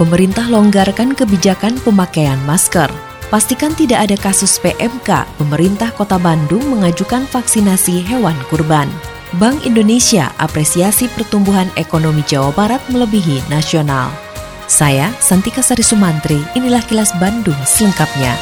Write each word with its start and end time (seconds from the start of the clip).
Pemerintah 0.00 0.48
longgarkan 0.48 1.12
kebijakan 1.12 1.76
pemakaian 1.84 2.40
masker. 2.48 2.88
Pastikan 3.28 3.76
tidak 3.76 4.08
ada 4.08 4.16
kasus 4.16 4.56
PMK, 4.56 5.28
pemerintah 5.36 5.92
kota 5.92 6.16
Bandung 6.16 6.72
mengajukan 6.72 7.28
vaksinasi 7.28 8.00
hewan 8.08 8.32
kurban. 8.48 8.88
Bank 9.36 9.68
Indonesia 9.68 10.32
apresiasi 10.40 11.04
pertumbuhan 11.12 11.68
ekonomi 11.76 12.24
Jawa 12.24 12.48
Barat 12.56 12.80
melebihi 12.88 13.44
nasional. 13.52 14.08
Saya, 14.64 15.12
Santika 15.20 15.60
Sari 15.60 15.84
Sumantri, 15.84 16.40
inilah 16.56 16.80
kilas 16.88 17.12
Bandung 17.20 17.60
selengkapnya. 17.68 18.32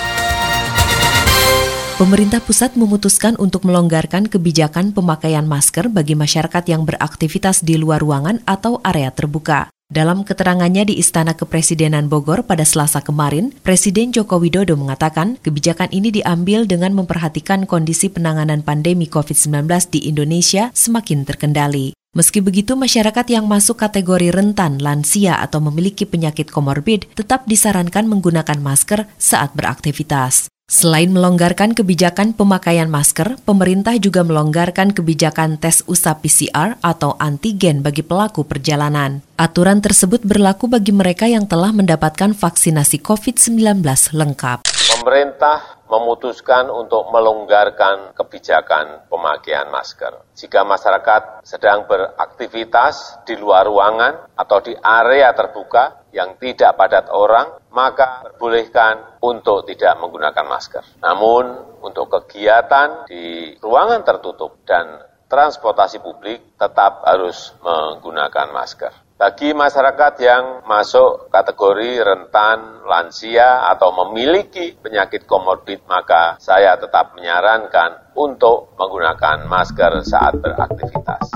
Pemerintah 1.98 2.38
pusat 2.38 2.78
memutuskan 2.78 3.34
untuk 3.34 3.66
melonggarkan 3.66 4.30
kebijakan 4.30 4.94
pemakaian 4.94 5.42
masker 5.42 5.90
bagi 5.90 6.14
masyarakat 6.14 6.62
yang 6.70 6.86
beraktivitas 6.86 7.66
di 7.66 7.74
luar 7.74 7.98
ruangan 7.98 8.46
atau 8.46 8.78
area 8.86 9.10
terbuka. 9.10 9.74
Dalam 9.88 10.20
keterangannya 10.20 10.84
di 10.84 11.00
Istana 11.00 11.32
Kepresidenan 11.32 12.12
Bogor 12.12 12.44
pada 12.44 12.60
Selasa 12.60 13.00
kemarin, 13.00 13.56
Presiden 13.64 14.12
Joko 14.12 14.36
Widodo 14.36 14.76
mengatakan 14.76 15.40
kebijakan 15.40 15.88
ini 15.96 16.12
diambil 16.12 16.68
dengan 16.68 16.92
memperhatikan 16.92 17.64
kondisi 17.64 18.12
penanganan 18.12 18.60
pandemi 18.60 19.08
COVID-19 19.08 19.64
di 19.88 20.04
Indonesia 20.04 20.68
semakin 20.76 21.24
terkendali. 21.24 21.96
Meski 22.12 22.44
begitu, 22.44 22.76
masyarakat 22.76 23.32
yang 23.32 23.48
masuk 23.48 23.80
kategori 23.80 24.28
rentan, 24.28 24.76
lansia, 24.76 25.40
atau 25.40 25.64
memiliki 25.64 26.04
penyakit 26.04 26.52
komorbid 26.52 27.08
tetap 27.16 27.48
disarankan 27.48 28.12
menggunakan 28.12 28.60
masker 28.60 29.08
saat 29.16 29.56
beraktivitas. 29.56 30.52
Selain 30.68 31.08
melonggarkan 31.08 31.72
kebijakan 31.72 32.36
pemakaian 32.36 32.92
masker, 32.92 33.40
pemerintah 33.40 33.96
juga 33.96 34.20
melonggarkan 34.20 34.92
kebijakan 34.92 35.56
tes 35.56 35.80
usap 35.88 36.28
PCR 36.28 36.76
atau 36.84 37.16
antigen 37.16 37.80
bagi 37.80 38.04
pelaku 38.04 38.44
perjalanan. 38.44 39.24
Aturan 39.38 39.78
tersebut 39.78 40.26
berlaku 40.26 40.66
bagi 40.66 40.90
mereka 40.90 41.30
yang 41.30 41.46
telah 41.46 41.70
mendapatkan 41.70 42.34
vaksinasi 42.34 42.98
COVID-19 42.98 43.86
lengkap. 44.10 44.66
Pemerintah 44.66 45.78
memutuskan 45.86 46.66
untuk 46.66 47.06
melonggarkan 47.14 48.18
kebijakan 48.18 49.06
pemakaian 49.06 49.70
masker. 49.70 50.26
Jika 50.34 50.66
masyarakat 50.66 51.46
sedang 51.46 51.86
beraktivitas 51.86 53.22
di 53.30 53.38
luar 53.38 53.70
ruangan 53.70 54.26
atau 54.34 54.58
di 54.58 54.74
area 54.74 55.30
terbuka 55.30 56.10
yang 56.10 56.34
tidak 56.42 56.74
padat 56.74 57.06
orang, 57.06 57.62
maka 57.70 58.26
perbolehkan 58.26 59.22
untuk 59.22 59.70
tidak 59.70 60.02
menggunakan 60.02 60.50
masker. 60.50 60.82
Namun, 60.98 61.78
untuk 61.86 62.10
kegiatan 62.10 63.06
di 63.06 63.54
ruangan 63.62 64.02
tertutup 64.02 64.66
dan 64.66 64.98
transportasi 65.30 66.02
publik 66.02 66.58
tetap 66.58 67.06
harus 67.06 67.54
menggunakan 67.62 68.50
masker. 68.50 69.06
Bagi 69.18 69.50
masyarakat 69.50 70.14
yang 70.22 70.62
masuk 70.62 71.26
kategori 71.34 72.06
rentan, 72.06 72.86
lansia, 72.86 73.66
atau 73.66 73.90
memiliki 73.90 74.78
penyakit 74.78 75.26
komorbid, 75.26 75.82
maka 75.90 76.38
saya 76.38 76.78
tetap 76.78 77.18
menyarankan 77.18 78.14
untuk 78.14 78.78
menggunakan 78.78 79.42
masker 79.50 80.06
saat 80.06 80.38
beraktivitas. 80.38 81.34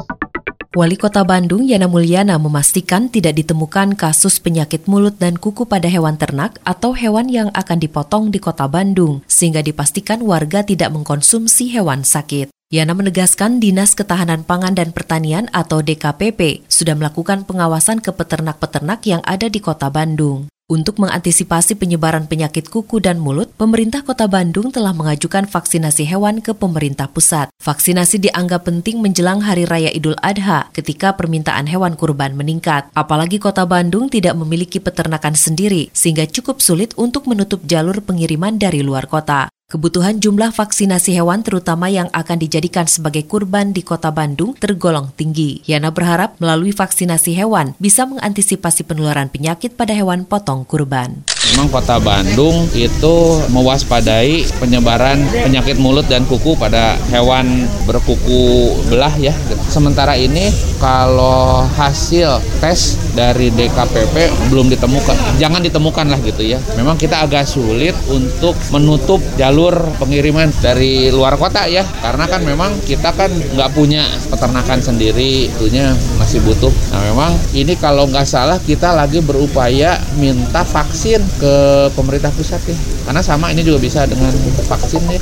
Wali 0.78 0.94
Kota 0.94 1.26
Bandung 1.26 1.66
Yana 1.66 1.90
Mulyana 1.90 2.38
memastikan 2.38 3.10
tidak 3.10 3.34
ditemukan 3.34 3.98
kasus 3.98 4.38
penyakit 4.38 4.86
mulut 4.86 5.18
dan 5.18 5.34
kuku 5.34 5.66
pada 5.66 5.90
hewan 5.90 6.14
ternak 6.14 6.62
atau 6.62 6.94
hewan 6.94 7.26
yang 7.26 7.50
akan 7.50 7.82
dipotong 7.82 8.30
di 8.30 8.38
Kota 8.38 8.70
Bandung, 8.70 9.26
sehingga 9.26 9.58
dipastikan 9.58 10.22
warga 10.22 10.62
tidak 10.62 10.94
mengkonsumsi 10.94 11.74
hewan 11.74 12.06
sakit. 12.06 12.54
Yana 12.72 12.96
menegaskan 12.96 13.60
Dinas 13.60 13.92
Ketahanan 13.92 14.48
Pangan 14.48 14.72
dan 14.72 14.96
Pertanian 14.96 15.44
atau 15.52 15.84
DKPP 15.84 16.64
sudah 16.72 16.96
melakukan 16.96 17.44
pengawasan 17.44 18.00
ke 18.00 18.16
peternak-peternak 18.16 19.04
yang 19.04 19.20
ada 19.28 19.52
di 19.52 19.60
Kota 19.60 19.92
Bandung. 19.92 20.48
Untuk 20.72 20.96
mengantisipasi 20.96 21.76
penyebaran 21.76 22.24
penyakit 22.24 22.72
kuku 22.72 22.96
dan 23.04 23.20
mulut, 23.20 23.52
pemerintah 23.60 24.00
kota 24.00 24.24
Bandung 24.24 24.72
telah 24.72 24.96
mengajukan 24.96 25.44
vaksinasi 25.44 26.08
hewan 26.08 26.40
ke 26.40 26.56
pemerintah 26.56 27.12
pusat. 27.12 27.52
Vaksinasi 27.60 28.16
dianggap 28.24 28.64
penting 28.64 29.04
menjelang 29.04 29.44
Hari 29.44 29.68
Raya 29.68 29.92
Idul 29.92 30.16
Adha 30.24 30.72
ketika 30.72 31.12
permintaan 31.12 31.68
hewan 31.68 31.92
kurban 31.92 32.32
meningkat. 32.32 32.88
Apalagi 32.96 33.36
kota 33.36 33.68
Bandung 33.68 34.08
tidak 34.08 34.32
memiliki 34.32 34.80
peternakan 34.80 35.36
sendiri, 35.36 35.92
sehingga 35.92 36.24
cukup 36.24 36.64
sulit 36.64 36.96
untuk 36.96 37.28
menutup 37.28 37.60
jalur 37.68 38.00
pengiriman 38.00 38.56
dari 38.56 38.80
luar 38.80 39.04
kota. 39.12 39.52
Kebutuhan 39.72 40.20
jumlah 40.20 40.52
vaksinasi 40.52 41.16
hewan 41.16 41.40
terutama 41.40 41.88
yang 41.88 42.12
akan 42.12 42.36
dijadikan 42.36 42.84
sebagai 42.84 43.24
kurban 43.24 43.72
di 43.72 43.80
kota 43.80 44.12
Bandung 44.12 44.52
tergolong 44.52 45.08
tinggi. 45.16 45.64
Yana 45.64 45.88
berharap 45.88 46.36
melalui 46.44 46.76
vaksinasi 46.76 47.32
hewan 47.32 47.72
bisa 47.80 48.04
mengantisipasi 48.04 48.84
penularan 48.84 49.32
penyakit 49.32 49.72
pada 49.72 49.96
hewan 49.96 50.28
potong 50.28 50.68
kurban. 50.68 51.24
Memang 51.52 51.68
kota 51.68 51.98
Bandung 51.98 52.70
itu 52.72 53.14
mewaspadai 53.50 54.46
penyebaran 54.62 55.20
penyakit 55.30 55.76
mulut 55.76 56.06
dan 56.06 56.22
kuku 56.24 56.54
pada 56.54 56.94
hewan 57.10 57.66
berkuku 57.84 58.72
belah 58.88 59.12
ya. 59.18 59.34
Sementara 59.68 60.14
ini 60.14 60.48
kalau 60.78 61.66
hasil 61.76 62.40
tes 62.62 62.96
dari 63.12 63.52
DKPP 63.52 64.48
belum 64.48 64.72
ditemukan, 64.72 65.36
jangan 65.36 65.60
ditemukan 65.60 66.06
lah 66.08 66.20
gitu 66.24 66.40
ya. 66.46 66.56
Memang 66.80 66.96
kita 66.96 67.26
agak 67.26 67.44
sulit 67.44 67.92
untuk 68.08 68.56
menutup 68.72 69.20
jalur 69.36 69.76
pengiriman 70.00 70.48
dari 70.64 71.12
luar 71.12 71.36
kota 71.36 71.68
ya, 71.68 71.84
karena 72.00 72.24
kan 72.24 72.40
memang 72.42 72.72
kita 72.88 73.12
kan 73.12 73.28
nggak 73.28 73.70
punya 73.76 74.08
peternakan 74.32 74.80
sendiri, 74.80 75.52
itunya 75.52 75.92
masih 76.16 76.40
butuh. 76.42 76.72
Nah 76.90 77.00
memang 77.12 77.32
ini 77.52 77.76
kalau 77.76 78.08
nggak 78.08 78.24
salah 78.24 78.56
kita 78.62 78.96
lagi 78.96 79.20
berupaya 79.20 80.00
minta 80.16 80.64
vaksin 80.64 81.20
ke 81.40 81.54
pemerintah 81.96 82.32
pusat 82.34 82.60
ya. 82.66 82.76
Karena 83.08 83.22
sama 83.24 83.52
ini 83.52 83.64
juga 83.64 83.78
bisa 83.80 84.04
dengan 84.08 84.32
vaksin 84.68 85.02
ya. 85.08 85.20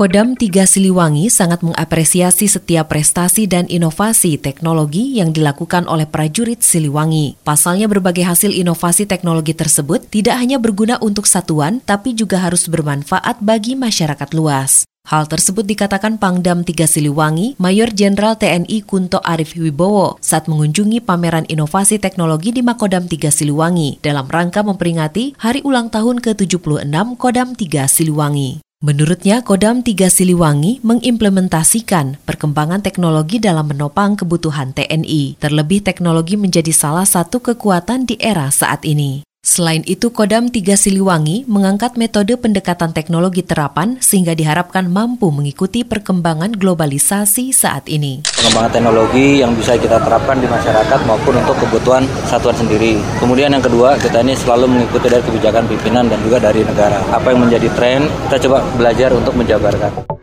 Kodam 0.00 0.32
3 0.32 0.64
Siliwangi 0.64 1.28
sangat 1.28 1.60
mengapresiasi 1.60 2.48
setiap 2.48 2.88
prestasi 2.88 3.44
dan 3.44 3.68
inovasi 3.68 4.40
teknologi 4.40 5.20
yang 5.20 5.28
dilakukan 5.28 5.84
oleh 5.84 6.08
prajurit 6.08 6.64
Siliwangi. 6.64 7.36
Pasalnya 7.44 7.84
berbagai 7.84 8.24
hasil 8.24 8.48
inovasi 8.56 9.04
teknologi 9.04 9.52
tersebut 9.52 10.08
tidak 10.08 10.40
hanya 10.40 10.56
berguna 10.56 10.96
untuk 11.04 11.28
satuan, 11.28 11.84
tapi 11.84 12.16
juga 12.16 12.40
harus 12.40 12.64
bermanfaat 12.64 13.44
bagi 13.44 13.76
masyarakat 13.76 14.32
luas. 14.32 14.89
Hal 15.10 15.26
tersebut 15.26 15.66
dikatakan 15.66 16.22
Pangdam 16.22 16.62
3 16.62 16.86
Siliwangi, 16.86 17.58
Mayor 17.58 17.90
Jenderal 17.90 18.38
TNI 18.38 18.86
Kunto 18.86 19.18
Arif 19.26 19.58
Wibowo 19.58 20.20
saat 20.22 20.46
mengunjungi 20.46 21.02
pameran 21.02 21.50
inovasi 21.50 21.98
teknologi 21.98 22.54
di 22.54 22.62
Makodam 22.62 23.10
3 23.10 23.32
Siliwangi 23.32 23.98
dalam 24.06 24.30
rangka 24.30 24.62
memperingati 24.62 25.34
hari 25.42 25.66
ulang 25.66 25.90
tahun 25.90 26.22
ke-76 26.22 26.94
Kodam 27.18 27.58
3 27.58 27.90
Siliwangi. 27.90 28.62
Menurutnya, 28.86 29.42
Kodam 29.42 29.82
3 29.82 30.08
Siliwangi 30.08 30.78
mengimplementasikan 30.86 32.22
perkembangan 32.22 32.80
teknologi 32.80 33.42
dalam 33.42 33.66
menopang 33.66 34.14
kebutuhan 34.14 34.72
TNI. 34.72 35.42
Terlebih 35.42 35.82
teknologi 35.82 36.38
menjadi 36.38 36.70
salah 36.70 37.04
satu 37.04 37.42
kekuatan 37.42 38.06
di 38.06 38.14
era 38.22 38.46
saat 38.54 38.86
ini. 38.86 39.26
Selain 39.40 39.80
itu, 39.88 40.12
Kodam 40.12 40.52
3 40.52 40.76
Siliwangi 40.76 41.48
mengangkat 41.48 41.96
metode 41.96 42.36
pendekatan 42.36 42.92
teknologi 42.92 43.40
terapan 43.40 43.96
sehingga 43.96 44.36
diharapkan 44.36 44.84
mampu 44.84 45.32
mengikuti 45.32 45.80
perkembangan 45.80 46.52
globalisasi 46.60 47.48
saat 47.48 47.88
ini. 47.88 48.20
Pengembangan 48.36 48.68
teknologi 48.68 49.40
yang 49.40 49.56
bisa 49.56 49.80
kita 49.80 49.96
terapkan 49.96 50.44
di 50.44 50.46
masyarakat 50.46 51.00
maupun 51.08 51.40
untuk 51.40 51.56
kebutuhan 51.56 52.04
satuan 52.28 52.52
sendiri. 52.52 53.00
Kemudian 53.16 53.48
yang 53.56 53.64
kedua, 53.64 53.96
kita 53.96 54.20
ini 54.20 54.36
selalu 54.36 54.76
mengikuti 54.76 55.08
dari 55.08 55.24
kebijakan 55.24 55.64
pimpinan 55.72 56.12
dan 56.12 56.20
juga 56.20 56.36
dari 56.36 56.60
negara. 56.60 57.00
Apa 57.08 57.32
yang 57.32 57.40
menjadi 57.40 57.72
tren, 57.72 58.12
kita 58.28 58.44
coba 58.44 58.60
belajar 58.76 59.08
untuk 59.16 59.32
menjabarkan. 59.40 60.19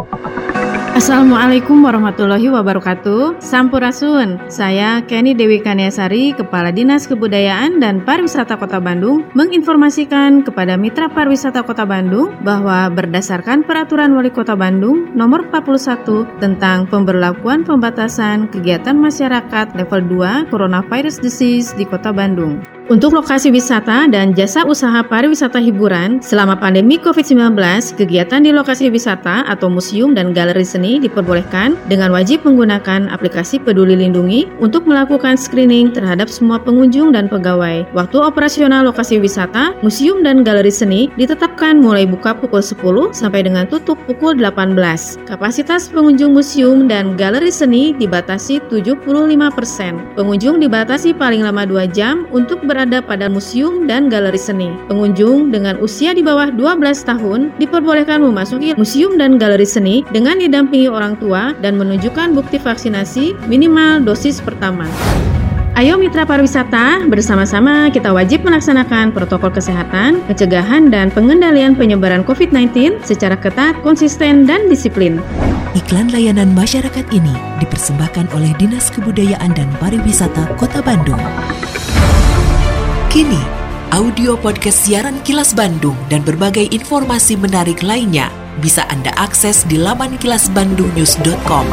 Assalamualaikum 0.98 1.86
warahmatullahi 1.86 2.50
wabarakatuh. 2.50 3.38
Sampurasun. 3.38 4.50
Saya 4.50 5.06
Kenny 5.06 5.38
Dewi 5.38 5.62
Kaniasari 5.62 6.34
Kepala 6.34 6.74
Dinas 6.74 7.06
Kebudayaan 7.06 7.78
dan 7.78 8.02
Pariwisata 8.02 8.58
Kota 8.58 8.82
Bandung 8.82 9.22
Menginformasikan 9.38 10.42
kepada 10.42 10.74
Mitra 10.74 11.06
Pariwisata 11.06 11.62
Kota 11.62 11.86
Bandung 11.86 12.34
Bahwa 12.42 12.90
berdasarkan 12.90 13.62
Peraturan 13.62 14.18
Wali 14.18 14.34
Kota 14.34 14.58
Bandung 14.58 15.14
Nomor 15.14 15.46
41 15.54 16.42
Tentang 16.42 16.90
pemberlakuan 16.90 17.62
pembatasan 17.62 18.50
kegiatan 18.50 18.98
masyarakat 18.98 19.78
level 19.78 20.02
2 20.02 20.50
Coronavirus 20.50 21.22
Disease 21.22 21.78
di 21.78 21.86
Kota 21.86 22.10
Bandung 22.10 22.77
Untuk 22.88 23.20
lokasi 23.20 23.52
wisata 23.52 24.08
dan 24.08 24.32
jasa 24.32 24.64
usaha 24.64 25.04
pariwisata 25.04 25.60
hiburan, 25.60 26.24
selama 26.24 26.56
pandemi 26.56 26.96
COVID-19, 26.96 27.60
kegiatan 28.00 28.40
di 28.40 28.56
lokasi 28.56 28.88
wisata 28.88 29.44
atau 29.44 29.68
museum 29.68 30.16
dan 30.16 30.32
galeri 30.32 30.64
seni 30.64 30.96
diperbolehkan 30.96 31.76
dengan 31.92 32.16
wajib 32.16 32.48
menggunakan 32.48 33.12
aplikasi 33.12 33.60
Peduli 33.60 34.00
Lindungi 34.00 34.48
untuk 34.64 34.88
melakukan 34.88 35.36
screening 35.36 35.92
terhadap 35.92 36.32
semua 36.32 36.64
pengunjung 36.64 37.12
dan 37.12 37.28
pegawai. 37.28 37.84
Waktu 37.92 38.24
operasional 38.24 38.88
lokasi 38.88 39.20
wisata, 39.20 39.76
museum 39.84 40.24
dan 40.24 40.48
galeri 40.48 40.72
seni 40.72 41.12
ditetapkan 41.20 41.84
mulai 41.84 42.08
buka 42.08 42.40
pukul 42.40 42.64
10 42.64 43.12
sampai 43.12 43.44
dengan 43.44 43.68
tutup 43.68 44.00
pukul 44.08 44.40
18. 44.40 45.28
Kapasitas 45.28 45.92
pengunjung 45.92 46.32
museum 46.32 46.88
dan 46.88 47.20
galeri 47.20 47.52
seni 47.52 47.92
dibatasi 48.00 48.64
75%. 48.72 50.16
Pengunjung 50.16 50.64
dibatasi 50.64 51.12
paling 51.12 51.44
lama 51.44 51.68
2 51.68 51.84
jam 51.92 52.24
untuk 52.32 52.64
ber 52.64 52.77
berada 52.78 53.02
pada 53.02 53.26
museum 53.26 53.90
dan 53.90 54.06
galeri 54.06 54.38
seni. 54.38 54.70
Pengunjung 54.86 55.50
dengan 55.50 55.82
usia 55.82 56.14
di 56.14 56.22
bawah 56.22 56.54
12 56.54 56.78
tahun 57.10 57.50
diperbolehkan 57.58 58.22
memasuki 58.22 58.78
museum 58.78 59.18
dan 59.18 59.42
galeri 59.42 59.66
seni 59.66 60.06
dengan 60.14 60.38
didampingi 60.38 60.86
orang 60.86 61.18
tua 61.18 61.58
dan 61.58 61.74
menunjukkan 61.82 62.38
bukti 62.38 62.62
vaksinasi 62.62 63.34
minimal 63.50 64.06
dosis 64.06 64.38
pertama. 64.46 64.86
Ayo 65.74 65.98
mitra 65.98 66.26
pariwisata, 66.26 67.06
bersama-sama 67.10 67.90
kita 67.90 68.14
wajib 68.14 68.46
melaksanakan 68.46 69.14
protokol 69.14 69.54
kesehatan, 69.54 70.22
pencegahan 70.30 70.94
dan 70.94 71.10
pengendalian 71.10 71.74
penyebaran 71.74 72.26
COVID-19 72.26 73.02
secara 73.06 73.38
ketat, 73.38 73.78
konsisten, 73.82 74.46
dan 74.46 74.70
disiplin. 74.70 75.18
Iklan 75.78 76.10
layanan 76.10 76.54
masyarakat 76.58 77.06
ini 77.14 77.34
dipersembahkan 77.62 78.34
oleh 78.34 78.54
Dinas 78.58 78.90
Kebudayaan 78.90 79.54
dan 79.54 79.70
Pariwisata 79.78 80.58
Kota 80.58 80.82
Bandung. 80.82 81.22
Kini, 83.18 83.42
audio 83.98 84.38
podcast 84.38 84.86
siaran 84.86 85.18
Kilas 85.26 85.50
Bandung 85.58 85.98
dan 86.06 86.22
berbagai 86.22 86.70
informasi 86.70 87.34
menarik 87.34 87.82
lainnya 87.82 88.30
bisa 88.62 88.86
Anda 88.94 89.10
akses 89.18 89.66
di 89.66 89.82
laman 89.82 90.22
kilasbandungnews.com. 90.22 91.66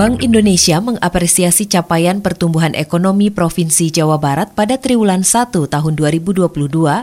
Bank 0.00 0.24
Indonesia 0.24 0.80
mengapresiasi 0.80 1.68
capaian 1.68 2.24
pertumbuhan 2.24 2.72
ekonomi 2.72 3.28
Provinsi 3.28 3.92
Jawa 3.92 4.16
Barat 4.16 4.56
pada 4.56 4.80
triwulan 4.80 5.20
1 5.20 5.52
tahun 5.52 5.92
2022 6.00 6.48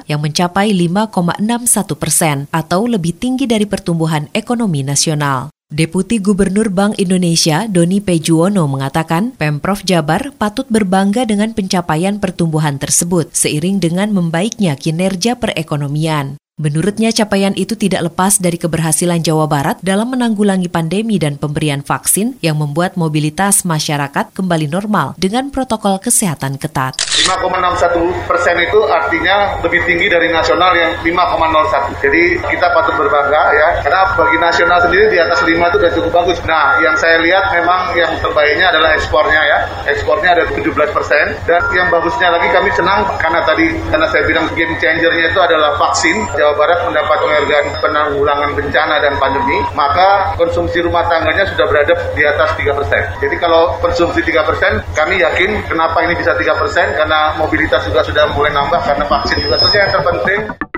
yang 0.10 0.20
mencapai 0.26 0.74
5,61 0.74 2.02
persen 2.02 2.50
atau 2.50 2.90
lebih 2.90 3.14
tinggi 3.14 3.46
dari 3.46 3.70
pertumbuhan 3.70 4.26
ekonomi 4.34 4.82
nasional. 4.82 5.54
Deputi 5.72 6.20
Gubernur 6.20 6.68
Bank 6.68 7.00
Indonesia 7.00 7.64
Doni 7.64 8.04
Pejuwono 8.04 8.68
mengatakan 8.68 9.32
Pemprov 9.40 9.88
Jabar 9.88 10.36
patut 10.36 10.68
berbangga 10.68 11.24
dengan 11.24 11.56
pencapaian 11.56 12.20
pertumbuhan 12.20 12.76
tersebut 12.76 13.32
seiring 13.32 13.80
dengan 13.80 14.12
membaiknya 14.12 14.76
kinerja 14.76 15.40
perekonomian. 15.40 16.36
Menurutnya 16.60 17.16
capaian 17.16 17.56
itu 17.56 17.80
tidak 17.80 18.12
lepas 18.12 18.36
dari 18.36 18.60
keberhasilan 18.60 19.24
Jawa 19.24 19.48
Barat 19.48 19.80
dalam 19.80 20.12
menanggulangi 20.12 20.68
pandemi 20.68 21.16
dan 21.16 21.40
pemberian 21.40 21.80
vaksin 21.80 22.36
yang 22.44 22.60
membuat 22.60 23.00
mobilitas 23.00 23.64
masyarakat 23.64 24.36
kembali 24.36 24.68
normal 24.68 25.16
dengan 25.16 25.48
protokol 25.48 25.96
kesehatan 26.04 26.60
ketat. 26.60 27.00
5,61 27.00 28.28
persen 28.28 28.56
itu 28.60 28.84
artinya 28.84 29.64
lebih 29.64 29.80
tinggi 29.88 30.12
dari 30.12 30.28
nasional 30.28 30.76
yang 30.76 30.92
5,01. 31.00 32.04
Jadi 32.04 32.24
kita 32.44 32.68
patut 32.76 33.00
berbangga 33.00 33.44
ya, 33.56 33.68
karena 33.88 34.02
bagi 34.12 34.38
nasional 34.44 34.80
sendiri 34.84 35.08
di 35.08 35.18
atas 35.24 35.40
5 35.48 35.56
itu 35.56 35.78
sudah 35.80 35.92
cukup 35.96 36.12
bagus. 36.12 36.38
Nah, 36.44 36.84
yang 36.84 37.00
saya 37.00 37.24
lihat 37.24 37.48
memang 37.56 37.96
yang 37.96 38.12
terbaiknya 38.20 38.76
adalah 38.76 38.92
ekspornya 39.00 39.42
ya. 39.48 39.58
Ekspornya 39.88 40.36
ada 40.36 40.44
17 40.52 40.68
persen. 40.92 41.32
Dan 41.48 41.64
yang 41.72 41.88
bagusnya 41.88 42.28
lagi 42.28 42.52
kami 42.52 42.76
senang 42.76 43.08
karena 43.24 43.40
tadi, 43.48 43.72
karena 43.88 44.08
saya 44.12 44.28
bilang 44.28 44.52
game 44.52 44.76
changernya 44.84 45.32
itu 45.32 45.40
adalah 45.40 45.80
vaksin. 45.80 46.28
Jawa 46.36 46.51
Jawa 46.52 46.68
Barat 46.68 46.84
mendapat 46.84 47.18
penghargaan 47.24 47.66
penanggulangan 47.80 48.52
bencana 48.60 49.00
dan 49.00 49.16
pandemi, 49.24 49.56
maka 49.72 50.36
konsumsi 50.36 50.84
rumah 50.84 51.08
tangganya 51.08 51.48
sudah 51.48 51.64
berada 51.64 51.96
di 52.12 52.28
atas 52.28 52.60
3 52.60 52.76
persen. 52.76 53.08
Jadi 53.24 53.40
kalau 53.40 53.80
konsumsi 53.80 54.20
3 54.20 54.44
persen, 54.44 54.84
kami 54.92 55.24
yakin 55.24 55.64
kenapa 55.64 56.04
ini 56.04 56.12
bisa 56.20 56.36
3 56.36 56.52
persen, 56.60 56.92
karena 56.92 57.40
mobilitas 57.40 57.88
juga 57.88 58.04
sudah 58.04 58.36
mulai 58.36 58.52
nambah, 58.52 58.84
karena 58.84 59.08
vaksin 59.08 59.40
juga 59.40 59.56
saja 59.64 59.88
yang 59.88 59.92
terpenting. 59.96 60.71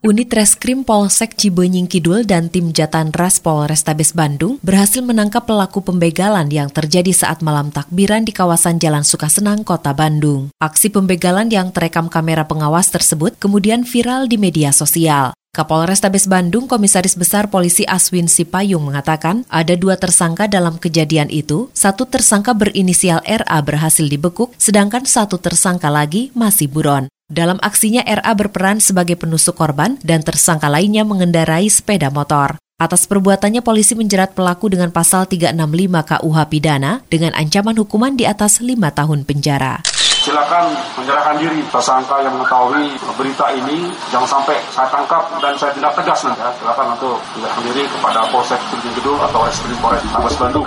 Unit 0.00 0.32
Reskrim 0.32 0.80
Polsek 0.80 1.36
Cibenying 1.36 1.84
Kidul 1.84 2.24
dan 2.24 2.48
tim 2.48 2.72
Jatan 2.72 3.12
Ras 3.12 3.36
Polrestabes 3.36 4.16
Bandung 4.16 4.56
berhasil 4.64 5.04
menangkap 5.04 5.44
pelaku 5.44 5.84
pembegalan 5.84 6.48
yang 6.48 6.72
terjadi 6.72 7.12
saat 7.12 7.44
malam 7.44 7.68
takbiran 7.68 8.24
di 8.24 8.32
kawasan 8.32 8.80
Jalan 8.80 9.04
Sukasenang, 9.04 9.60
Kota 9.60 9.92
Bandung. 9.92 10.48
Aksi 10.56 10.88
pembegalan 10.88 11.52
yang 11.52 11.68
terekam 11.68 12.08
kamera 12.08 12.48
pengawas 12.48 12.88
tersebut 12.88 13.36
kemudian 13.36 13.84
viral 13.84 14.24
di 14.24 14.40
media 14.40 14.72
sosial. 14.72 15.36
Kapolres 15.52 16.00
Tabes 16.00 16.24
Bandung 16.24 16.64
Komisaris 16.64 17.12
Besar 17.12 17.52
Polisi 17.52 17.84
Aswin 17.84 18.24
Sipayung 18.24 18.88
mengatakan 18.88 19.44
ada 19.52 19.76
dua 19.76 20.00
tersangka 20.00 20.48
dalam 20.48 20.80
kejadian 20.80 21.28
itu, 21.28 21.68
satu 21.76 22.08
tersangka 22.08 22.56
berinisial 22.56 23.20
RA 23.28 23.58
berhasil 23.60 24.08
dibekuk, 24.08 24.56
sedangkan 24.56 25.04
satu 25.04 25.36
tersangka 25.36 25.92
lagi 25.92 26.32
masih 26.32 26.72
buron. 26.72 27.12
Dalam 27.30 27.62
aksinya 27.62 28.02
RA 28.02 28.34
berperan 28.34 28.82
sebagai 28.82 29.14
penusuk 29.14 29.54
korban 29.54 29.94
dan 30.02 30.18
tersangka 30.18 30.66
lainnya 30.66 31.06
mengendarai 31.06 31.70
sepeda 31.70 32.10
motor. 32.10 32.58
Atas 32.74 33.06
perbuatannya 33.06 33.62
polisi 33.62 33.94
menjerat 33.94 34.34
pelaku 34.34 34.66
dengan 34.66 34.90
pasal 34.90 35.30
365 35.30 35.54
KUH 36.10 36.38
pidana 36.50 37.06
dengan 37.06 37.30
ancaman 37.38 37.78
hukuman 37.78 38.18
di 38.18 38.26
atas 38.26 38.58
5 38.58 38.74
tahun 38.74 39.22
penjara. 39.22 39.78
Silakan 40.26 40.74
menyerahkan 40.98 41.38
diri 41.38 41.62
tersangka 41.70 42.18
yang 42.18 42.34
mengetahui 42.34 42.98
berita 43.14 43.46
ini 43.54 43.94
jangan 44.10 44.42
sampai 44.42 44.58
saya 44.74 44.90
tangkap 44.90 45.22
dan 45.38 45.54
saya 45.54 45.70
tindak 45.70 45.94
tegas 46.02 46.26
nanti 46.26 46.42
ya. 46.42 46.50
Silakan 46.58 46.86
untuk 46.98 47.16
menyerahkan 47.38 47.62
diri 47.70 47.82
kepada 47.86 48.20
Polsek 48.34 48.60
Gedul 48.98 49.16
atau 49.22 49.38
Reskrim 49.46 49.78
Polres 49.78 50.34
Bandung. 50.34 50.66